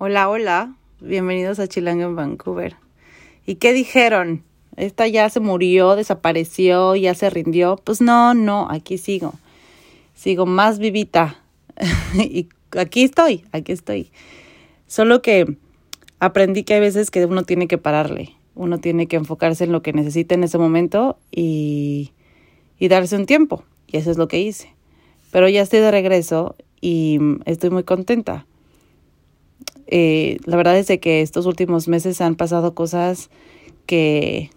Hola, 0.00 0.28
hola, 0.28 0.76
bienvenidos 1.00 1.58
a 1.58 1.66
Chilanga 1.66 2.04
en 2.04 2.14
Vancouver. 2.14 2.76
¿Y 3.44 3.56
qué 3.56 3.72
dijeron? 3.72 4.44
Esta 4.76 5.08
ya 5.08 5.28
se 5.28 5.40
murió, 5.40 5.96
desapareció, 5.96 6.94
ya 6.94 7.16
se 7.16 7.28
rindió. 7.30 7.80
Pues 7.82 8.00
no, 8.00 8.32
no, 8.32 8.68
aquí 8.70 8.96
sigo. 8.96 9.34
Sigo 10.14 10.46
más 10.46 10.78
vivita. 10.78 11.42
y 12.14 12.48
aquí 12.78 13.02
estoy, 13.02 13.44
aquí 13.50 13.72
estoy. 13.72 14.12
Solo 14.86 15.20
que 15.20 15.56
aprendí 16.20 16.62
que 16.62 16.74
hay 16.74 16.80
veces 16.80 17.10
que 17.10 17.24
uno 17.24 17.42
tiene 17.42 17.66
que 17.66 17.76
pararle. 17.76 18.36
Uno 18.54 18.78
tiene 18.78 19.08
que 19.08 19.16
enfocarse 19.16 19.64
en 19.64 19.72
lo 19.72 19.82
que 19.82 19.92
necesita 19.92 20.36
en 20.36 20.44
ese 20.44 20.58
momento 20.58 21.18
y, 21.32 22.12
y 22.78 22.86
darse 22.86 23.16
un 23.16 23.26
tiempo. 23.26 23.64
Y 23.88 23.96
eso 23.96 24.12
es 24.12 24.16
lo 24.16 24.28
que 24.28 24.38
hice. 24.38 24.72
Pero 25.32 25.48
ya 25.48 25.60
estoy 25.60 25.80
de 25.80 25.90
regreso 25.90 26.54
y 26.80 27.18
estoy 27.46 27.70
muy 27.70 27.82
contenta 27.82 28.46
eh, 29.88 30.36
la 30.44 30.56
verdad 30.56 30.76
es 30.78 30.86
de 30.86 31.00
que 31.00 31.22
estos 31.22 31.46
últimos 31.46 31.88
meses 31.88 32.20
han 32.20 32.36
pasado 32.36 32.74
cosas 32.74 33.30
que 33.86 34.50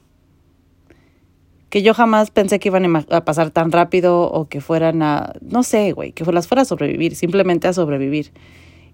que 1.71 1.81
yo 1.81 1.93
jamás 1.93 2.31
pensé 2.31 2.59
que 2.59 2.67
iban 2.67 2.93
a 3.09 3.23
pasar 3.23 3.49
tan 3.49 3.71
rápido 3.71 4.29
o 4.29 4.49
que 4.49 4.59
fueran 4.59 5.01
a, 5.01 5.31
no 5.39 5.63
sé, 5.63 5.93
güey, 5.93 6.11
que 6.11 6.29
las 6.29 6.45
fuera 6.45 6.63
a 6.63 6.65
sobrevivir, 6.65 7.15
simplemente 7.15 7.69
a 7.69 7.73
sobrevivir. 7.73 8.33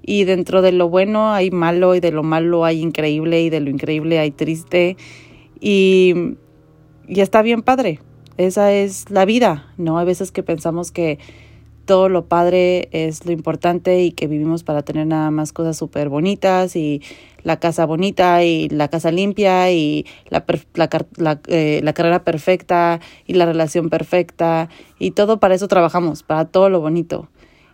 Y 0.04 0.26
dentro 0.26 0.62
de 0.62 0.72
lo 0.72 0.88
bueno 0.88 1.34
hay 1.34 1.50
malo 1.50 1.96
y 1.96 2.00
de 2.02 2.12
lo 2.12 2.22
malo 2.22 2.66
hay 2.66 2.82
increíble 2.82 3.41
y 3.41 3.49
de 3.49 3.62
lo 3.62 3.72
increíble 3.72 4.20
hay 4.20 4.30
triste 4.30 4.96
y, 5.60 6.35
y 7.08 7.22
está 7.22 7.41
bien 7.41 7.63
padre. 7.63 7.99
Esa 8.38 8.72
es 8.72 9.10
la 9.10 9.26
vida, 9.26 9.74
¿no? 9.77 9.98
Hay 9.98 10.05
veces 10.05 10.32
que 10.32 10.44
pensamos 10.44 10.91
que 10.91 11.18
todo 11.88 12.09
lo 12.09 12.26
padre 12.26 12.90
es 12.91 13.26
lo 13.26 13.32
importante 13.32 14.04
y 14.04 14.12
que 14.12 14.27
vivimos 14.27 14.64
para 14.64 14.84
tener 14.84 15.08
nada 15.08 15.32
más 15.32 15.54
cosas 15.54 15.77
súper 15.77 16.10
bonitas 16.10 16.76
y 16.76 17.02
la 17.44 17.60
casa 17.60 17.86
bonita 17.86 18.43
y 18.43 18.68
la 18.68 18.90
casa 18.90 19.10
limpia 19.10 19.71
y 19.71 20.05
la, 20.30 20.46
la, 20.76 21.40
eh, 21.48 21.80
la, 21.82 21.93
carrera 21.93 22.26
perfecta 22.26 22.99
y 23.26 23.34
la 23.35 23.46
relación 23.46 23.90
perfecta 23.90 24.68
y 24.99 25.12
todo 25.12 25.40
para 25.40 25.55
eso 25.55 25.70
trabajamos, 25.70 26.24
para 26.24 26.43
todo 26.43 26.70
lo 26.70 26.82
bonito. 26.82 27.30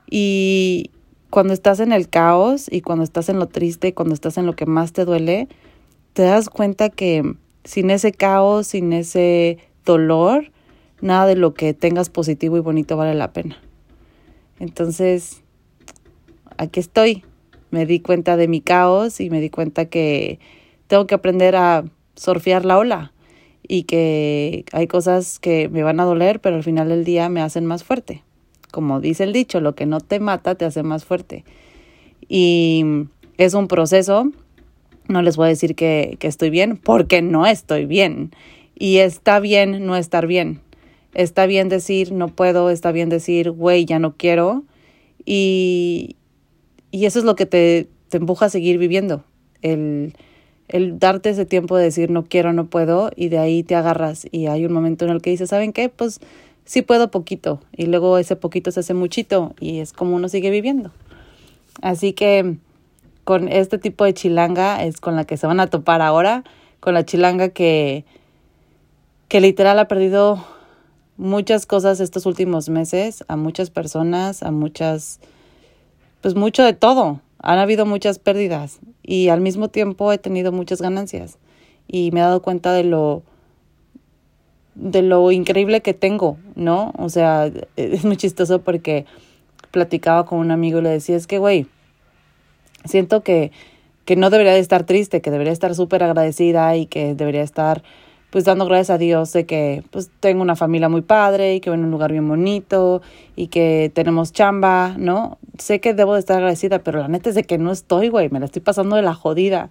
Y 0.07 0.91
cuando 1.31 1.53
estás 1.53 1.79
en 1.79 1.91
el 1.91 2.07
caos 2.07 2.67
y 2.71 2.81
cuando 2.81 3.03
estás 3.03 3.29
en 3.29 3.39
lo 3.39 3.47
triste, 3.47 3.95
cuando 3.95 4.13
estás 4.13 4.37
en 4.37 4.45
lo 4.45 4.53
que 4.53 4.67
más 4.67 4.93
te 4.93 5.05
duele, 5.05 5.47
te 6.13 6.21
das 6.21 6.49
cuenta 6.49 6.89
que 6.89 7.35
sin 7.63 7.89
ese 7.89 8.11
caos, 8.11 8.67
sin 8.67 8.93
ese 8.93 9.57
dolor, 9.85 10.51
nada 11.01 11.25
de 11.25 11.35
lo 11.35 11.55
que 11.55 11.73
tengas 11.73 12.11
positivo 12.11 12.57
y 12.57 12.59
bonito 12.59 12.95
vale 12.95 13.15
la 13.15 13.33
pena. 13.33 13.57
Entonces, 14.59 15.43
aquí 16.57 16.79
estoy. 16.79 17.23
Me 17.71 17.85
di 17.85 17.99
cuenta 17.99 18.37
de 18.37 18.47
mi 18.47 18.61
caos 18.61 19.19
y 19.19 19.29
me 19.29 19.41
di 19.41 19.49
cuenta 19.49 19.85
que 19.85 20.39
tengo 20.87 21.07
que 21.07 21.15
aprender 21.15 21.55
a 21.55 21.85
surfear 22.15 22.65
la 22.65 22.77
ola 22.77 23.13
y 23.67 23.83
que 23.83 24.65
hay 24.71 24.87
cosas 24.87 25.39
que 25.39 25.69
me 25.69 25.83
van 25.83 25.99
a 25.99 26.05
doler, 26.05 26.39
pero 26.39 26.55
al 26.55 26.63
final 26.63 26.89
del 26.89 27.03
día 27.03 27.29
me 27.29 27.41
hacen 27.41 27.65
más 27.65 27.83
fuerte. 27.83 28.23
Como 28.71 28.99
dice 28.99 29.23
el 29.23 29.33
dicho, 29.33 29.61
lo 29.61 29.75
que 29.75 29.85
no 29.85 30.01
te 30.01 30.19
mata 30.19 30.55
te 30.55 30.65
hace 30.65 30.83
más 30.83 31.05
fuerte. 31.05 31.45
Y 32.27 32.83
es 33.37 33.53
un 33.53 33.67
proceso. 33.67 34.31
No 35.07 35.21
les 35.21 35.37
voy 35.37 35.45
a 35.45 35.49
decir 35.49 35.75
que, 35.75 36.17
que 36.19 36.27
estoy 36.27 36.49
bien, 36.49 36.77
porque 36.77 37.21
no 37.21 37.45
estoy 37.45 37.85
bien. 37.85 38.31
Y 38.75 38.97
está 38.97 39.39
bien 39.39 39.85
no 39.85 39.95
estar 39.95 40.27
bien. 40.27 40.61
Está 41.13 41.45
bien 41.45 41.69
decir 41.69 42.11
no 42.11 42.27
puedo, 42.27 42.69
está 42.69 42.91
bien 42.91 43.09
decir, 43.09 43.51
güey, 43.51 43.85
ya 43.85 43.99
no 43.99 44.15
quiero. 44.15 44.63
Y, 45.25 46.15
y 46.91 47.05
eso 47.05 47.19
es 47.19 47.25
lo 47.25 47.35
que 47.35 47.45
te, 47.45 47.87
te 48.09 48.17
empuja 48.17 48.47
a 48.47 48.49
seguir 48.49 48.77
viviendo. 48.77 49.23
El, 49.61 50.13
el 50.67 50.99
darte 50.99 51.29
ese 51.29 51.45
tiempo 51.45 51.77
de 51.77 51.85
decir 51.85 52.09
no 52.09 52.23
quiero, 52.23 52.53
no 52.53 52.65
puedo, 52.65 53.11
y 53.15 53.29
de 53.29 53.37
ahí 53.37 53.63
te 53.63 53.75
agarras. 53.75 54.27
Y 54.31 54.47
hay 54.47 54.65
un 54.65 54.73
momento 54.73 55.05
en 55.05 55.11
el 55.11 55.21
que 55.21 55.29
dices, 55.29 55.49
¿saben 55.49 55.73
qué? 55.73 55.89
Pues 55.89 56.19
sí 56.65 56.81
puedo 56.81 57.11
poquito. 57.11 57.61
Y 57.75 57.85
luego 57.85 58.17
ese 58.17 58.35
poquito 58.35 58.71
se 58.71 58.81
hace 58.81 58.93
muchito 58.93 59.53
y 59.59 59.79
es 59.79 59.93
como 59.93 60.15
uno 60.15 60.29
sigue 60.29 60.49
viviendo. 60.49 60.91
Así 61.81 62.13
que 62.13 62.57
con 63.23 63.47
este 63.47 63.77
tipo 63.77 64.05
de 64.05 64.13
chilanga 64.13 64.83
es 64.83 64.99
con 64.99 65.15
la 65.15 65.25
que 65.25 65.37
se 65.37 65.47
van 65.47 65.59
a 65.59 65.67
topar 65.67 66.01
ahora, 66.01 66.43
con 66.79 66.93
la 66.93 67.05
chilanga 67.05 67.49
que, 67.49 68.05
que 69.27 69.41
literal 69.41 69.79
ha 69.79 69.87
perdido 69.87 70.45
muchas 71.17 71.65
cosas 71.65 71.99
estos 71.99 72.25
últimos 72.25 72.69
meses, 72.69 73.23
a 73.27 73.35
muchas 73.35 73.69
personas, 73.69 74.43
a 74.43 74.51
muchas, 74.51 75.19
pues 76.21 76.35
mucho 76.35 76.63
de 76.63 76.73
todo. 76.73 77.21
Han 77.39 77.59
habido 77.59 77.85
muchas 77.85 78.19
pérdidas 78.19 78.79
y 79.01 79.29
al 79.29 79.41
mismo 79.41 79.67
tiempo 79.67 80.11
he 80.11 80.17
tenido 80.17 80.51
muchas 80.51 80.81
ganancias 80.81 81.37
y 81.87 82.11
me 82.11 82.21
he 82.21 82.23
dado 82.23 82.41
cuenta 82.41 82.71
de 82.73 82.83
lo 82.83 83.23
de 84.75 85.03
lo 85.03 85.31
increíble 85.31 85.81
que 85.81 85.93
tengo, 85.93 86.37
¿no? 86.55 86.93
O 86.97 87.09
sea, 87.09 87.51
es 87.75 88.05
muy 88.05 88.17
chistoso 88.17 88.61
porque 88.61 89.05
platicaba 89.71 90.25
con 90.25 90.39
un 90.39 90.51
amigo 90.51 90.79
y 90.79 90.83
le 90.83 90.89
decía, 90.89 91.15
es 91.15 91.27
que, 91.27 91.37
güey, 91.37 91.67
siento 92.85 93.23
que, 93.23 93.51
que 94.05 94.15
no 94.15 94.29
debería 94.29 94.53
de 94.53 94.59
estar 94.59 94.83
triste, 94.85 95.21
que 95.21 95.31
debería 95.31 95.53
estar 95.53 95.73
súper 95.75 96.03
agradecida 96.03 96.75
y 96.75 96.85
que 96.85 97.15
debería 97.15 97.41
estar 97.41 97.83
pues 98.33 98.45
dando 98.45 98.65
gracias 98.65 98.89
a 98.89 98.97
Dios 98.97 99.31
de 99.31 99.45
que 99.45 99.83
pues 99.91 100.09
tengo 100.19 100.41
una 100.41 100.55
familia 100.55 100.89
muy 100.89 101.01
padre 101.01 101.53
y 101.53 101.59
que 101.59 101.69
voy 101.69 101.77
en 101.77 101.85
un 101.85 101.91
lugar 101.91 102.11
bien 102.11 102.27
bonito 102.27 103.03
y 103.35 103.45
que 103.45 103.91
tenemos 103.93 104.33
chamba, 104.33 104.95
¿no? 104.97 105.37
Sé 105.59 105.79
que 105.79 105.93
debo 105.93 106.15
de 106.15 106.19
estar 106.19 106.37
agradecida, 106.37 106.79
pero 106.79 106.99
la 106.99 107.07
neta 107.07 107.29
es 107.29 107.35
de 107.35 107.43
que 107.43 107.59
no 107.59 107.71
estoy, 107.71 108.09
güey, 108.09 108.29
me 108.31 108.39
la 108.39 108.47
estoy 108.47 108.63
pasando 108.63 108.95
de 108.95 109.03
la 109.03 109.13
jodida. 109.13 109.69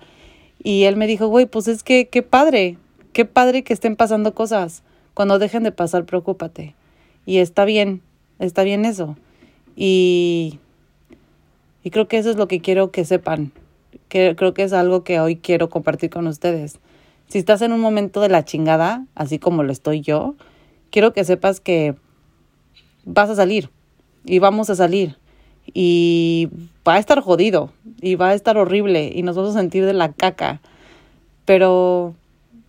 Y 0.62 0.84
él 0.84 0.94
me 0.94 1.08
dijo, 1.08 1.26
güey, 1.26 1.46
pues 1.46 1.66
es 1.66 1.82
que 1.82 2.06
qué 2.06 2.22
padre, 2.22 2.76
qué 3.12 3.24
padre 3.24 3.64
que 3.64 3.72
estén 3.72 3.96
pasando 3.96 4.32
cosas. 4.32 4.84
Cuando 5.12 5.40
dejen 5.40 5.64
de 5.64 5.72
pasar, 5.72 6.04
preocúpate. 6.04 6.76
Y 7.26 7.38
está 7.38 7.64
bien, 7.64 8.00
está 8.38 8.62
bien 8.62 8.84
eso. 8.84 9.16
Y, 9.74 10.60
y 11.82 11.90
creo 11.90 12.06
que 12.06 12.18
eso 12.18 12.30
es 12.30 12.36
lo 12.36 12.46
que 12.46 12.60
quiero 12.60 12.92
que 12.92 13.04
sepan. 13.04 13.50
Que, 14.08 14.36
creo 14.36 14.54
que 14.54 14.62
es 14.62 14.72
algo 14.72 15.02
que 15.02 15.18
hoy 15.18 15.34
quiero 15.34 15.68
compartir 15.68 16.10
con 16.10 16.28
ustedes 16.28 16.78
si 17.32 17.38
estás 17.38 17.62
en 17.62 17.72
un 17.72 17.80
momento 17.80 18.20
de 18.20 18.28
la 18.28 18.44
chingada, 18.44 19.06
así 19.14 19.38
como 19.38 19.62
lo 19.62 19.72
estoy 19.72 20.02
yo, 20.02 20.34
quiero 20.90 21.14
que 21.14 21.24
sepas 21.24 21.60
que 21.60 21.94
vas 23.06 23.30
a 23.30 23.34
salir 23.34 23.70
y 24.26 24.38
vamos 24.38 24.68
a 24.68 24.74
salir 24.74 25.16
y 25.72 26.50
va 26.86 26.96
a 26.96 26.98
estar 26.98 27.22
jodido 27.22 27.72
y 28.02 28.16
va 28.16 28.28
a 28.28 28.34
estar 28.34 28.58
horrible 28.58 29.10
y 29.14 29.22
nos 29.22 29.34
vamos 29.34 29.56
a 29.56 29.60
sentir 29.60 29.86
de 29.86 29.94
la 29.94 30.12
caca, 30.12 30.60
pero 31.46 32.14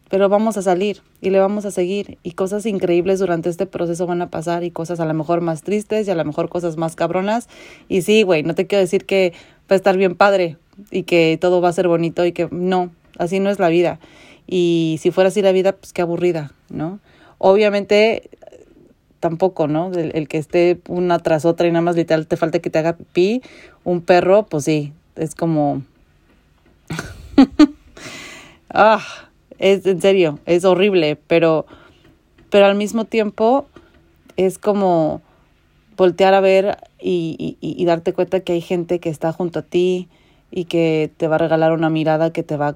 pero 0.08 0.30
vamos 0.30 0.56
a 0.56 0.62
salir 0.62 1.02
y 1.20 1.30
le 1.30 1.42
vamos 1.42 1.66
a 1.66 1.72
seguir 1.72 2.18
y 2.24 2.32
cosas 2.32 2.66
increíbles 2.66 3.20
durante 3.20 3.50
este 3.50 3.66
proceso 3.66 4.08
van 4.08 4.22
a 4.22 4.30
pasar 4.30 4.64
y 4.64 4.72
cosas 4.72 5.02
a 5.02 5.06
lo 5.06 5.14
mejor 5.14 5.42
más 5.42 5.62
tristes 5.64 6.08
y 6.08 6.12
a 6.12 6.16
lo 6.16 6.24
mejor 6.24 6.48
cosas 6.48 6.78
más 6.78 6.96
cabronas 6.96 7.50
y 7.90 8.04
sí, 8.04 8.24
güey, 8.24 8.44
no 8.44 8.56
te 8.56 8.66
quiero 8.66 8.80
decir 8.80 9.06
que 9.06 9.34
va 9.70 9.74
a 9.74 9.76
estar 9.76 9.98
bien 9.98 10.16
padre 10.16 10.56
y 10.90 11.04
que 11.04 11.38
todo 11.42 11.60
va 11.60 11.68
a 11.68 11.74
ser 11.74 11.90
bonito 11.90 12.26
y 12.26 12.32
que 12.32 12.48
no, 12.50 12.92
así 13.18 13.42
no 13.42 13.50
es 13.50 13.60
la 13.60 13.68
vida. 13.68 14.00
Y 14.48 14.98
si 15.02 15.12
fuera 15.12 15.30
así 15.30 15.42
la 15.42 15.52
vida, 15.52 15.74
pues 15.74 15.94
qué 15.94 16.02
aburrida, 16.02 16.52
¿no? 16.70 17.00
Obviamente 17.38 18.30
tampoco, 19.24 19.70
¿no? 19.70 19.90
El, 19.94 20.28
que 20.28 20.38
esté 20.38 20.82
una 20.90 21.18
tras 21.20 21.46
otra 21.46 21.66
y 21.66 21.72
nada 21.72 21.82
más 21.82 21.96
literal 21.96 22.28
te 22.28 22.36
falta 22.36 22.60
que 22.60 22.70
te 22.70 22.80
haga 22.80 22.98
pipí, 22.98 23.42
un 23.86 24.02
perro, 24.02 24.44
pues 24.44 24.66
sí, 24.66 24.92
es 25.16 25.34
como... 25.34 25.82
ah, 28.70 29.02
es 29.60 29.86
en 29.86 30.02
serio, 30.02 30.40
es 30.46 30.66
horrible, 30.66 31.16
pero, 31.16 31.66
pero 32.50 32.66
al 32.66 32.76
mismo 32.76 33.06
tiempo 33.06 33.66
es 34.36 34.58
como 34.58 35.22
voltear 35.96 36.34
a 36.34 36.42
ver 36.42 36.78
y, 37.00 37.58
y, 37.62 37.82
y 37.82 37.86
darte 37.86 38.12
cuenta 38.12 38.42
que 38.42 38.52
hay 38.52 38.62
gente 38.62 39.00
que 39.00 39.10
está 39.10 39.32
junto 39.32 39.60
a 39.60 39.62
ti 39.62 40.10
y 40.52 40.66
que 40.66 41.10
te 41.16 41.30
va 41.30 41.36
a 41.36 41.40
regalar 41.40 41.72
una 41.72 41.90
mirada 41.90 42.34
que 42.34 42.44
te 42.44 42.58
va 42.58 42.68
a 42.68 42.76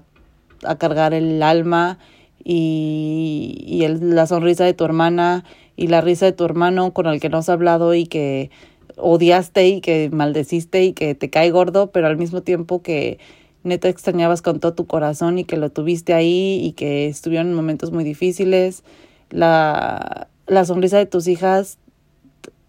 cargar 0.78 1.14
el 1.14 1.42
alma 1.44 2.00
y, 2.44 3.64
y 3.66 3.84
el, 3.84 4.16
la 4.16 4.28
sonrisa 4.28 4.66
de 4.66 4.74
tu 4.74 4.86
hermana 4.86 5.44
y 5.76 5.88
la 5.88 6.02
risa 6.02 6.26
de 6.26 6.32
tu 6.32 6.46
hermano 6.46 6.94
con 6.94 7.06
el 7.08 7.20
que 7.20 7.30
no 7.30 7.38
has 7.38 7.50
hablado 7.50 7.94
y 7.94 8.06
que 8.06 8.50
odiaste 8.98 9.68
y 9.68 9.82
que 9.82 10.10
maldeciste 10.12 10.84
y 10.84 10.94
que 10.94 11.16
te 11.16 11.30
cae 11.30 11.52
gordo, 11.52 11.92
pero 11.92 12.08
al 12.08 12.18
mismo 12.18 12.42
tiempo 12.42 12.82
que 12.82 13.20
neta 13.64 13.90
extrañabas 13.90 14.42
con 14.42 14.60
todo 14.60 14.74
tu 14.74 14.88
corazón 14.88 15.38
y 15.38 15.44
que 15.44 15.58
lo 15.58 15.70
tuviste 15.70 16.14
ahí 16.14 16.60
y 16.64 16.72
que 16.74 17.08
estuvieron 17.08 17.48
en 17.48 17.54
momentos 17.54 17.92
muy 17.92 18.04
difíciles. 18.04 18.84
La, 19.30 20.28
la 20.48 20.66
sonrisa 20.66 20.98
de 20.98 21.06
tus 21.06 21.28
hijas, 21.28 21.78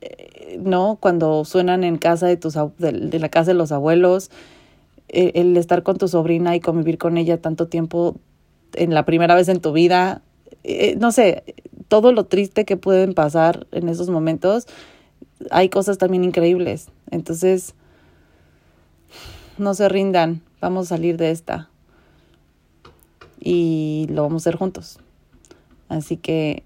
eh, 0.00 0.58
¿no? 0.60 0.98
Cuando 1.00 1.44
suenan 1.44 1.84
en 1.84 1.96
casa 1.98 2.26
de, 2.26 2.36
tus, 2.36 2.54
de 2.78 3.18
la 3.18 3.28
casa 3.28 3.52
de 3.52 3.58
los 3.58 3.72
abuelos, 3.72 4.30
el, 5.08 5.56
estar 5.56 5.82
con 5.82 5.96
tu 5.96 6.08
sobrina 6.08 6.54
y 6.54 6.60
convivir 6.60 6.98
con 6.98 7.16
ella 7.16 7.40
tanto 7.40 7.68
tiempo 7.68 8.16
en 8.74 8.94
la 8.94 9.04
primera 9.04 9.34
vez 9.34 9.48
en 9.48 9.60
tu 9.60 9.72
vida, 9.72 10.22
eh, 10.64 10.96
no 10.96 11.12
sé, 11.12 11.44
todo 11.88 12.12
lo 12.12 12.24
triste 12.24 12.64
que 12.64 12.76
pueden 12.76 13.14
pasar 13.14 13.66
en 13.72 13.88
esos 13.88 14.10
momentos, 14.10 14.66
hay 15.50 15.68
cosas 15.68 15.98
también 15.98 16.24
increíbles. 16.24 16.88
Entonces, 17.10 17.74
no 19.56 19.74
se 19.74 19.88
rindan, 19.88 20.42
vamos 20.60 20.86
a 20.86 20.96
salir 20.96 21.16
de 21.16 21.30
esta 21.30 21.70
y 23.40 24.06
lo 24.10 24.22
vamos 24.22 24.42
a 24.42 24.50
hacer 24.50 24.58
juntos. 24.58 24.98
Así 25.88 26.16
que 26.16 26.64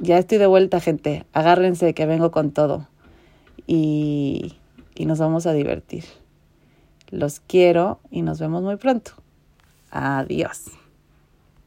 ya 0.00 0.18
estoy 0.18 0.38
de 0.38 0.46
vuelta, 0.46 0.80
gente. 0.80 1.26
Agárrense 1.32 1.92
que 1.94 2.06
vengo 2.06 2.30
con 2.30 2.52
todo 2.52 2.88
y, 3.66 4.56
y 4.94 5.06
nos 5.06 5.18
vamos 5.18 5.46
a 5.46 5.52
divertir. 5.52 6.04
Los 7.10 7.40
quiero 7.40 8.00
y 8.10 8.22
nos 8.22 8.38
vemos 8.38 8.62
muy 8.62 8.76
pronto. 8.76 9.12
Adiós. 9.90 10.77